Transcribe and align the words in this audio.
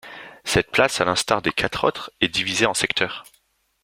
Cette 0.43 0.71
plage, 0.71 0.99
à 0.99 1.05
l'instar 1.05 1.43
des 1.43 1.51
quatre 1.51 1.83
autres, 1.87 2.09
est 2.21 2.27
divisée 2.27 2.65
en 2.65 2.73
secteurs. 2.73 3.23